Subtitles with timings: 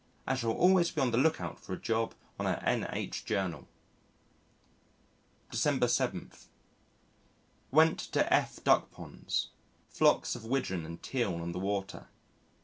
[0.25, 3.23] I shall always be on the look out for a job on a N.H.
[3.23, 3.67] Journal.
[5.51, 6.31] December 7.
[7.69, 9.49] Went to F Duckponds.
[9.89, 12.07] Flocks of Wigeon and Teal on the water.